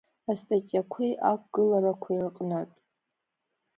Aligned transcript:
Астатиақәеи 0.31 1.13
ақәгыларақәеи 1.31 2.19
рҟнытә… 2.23 2.73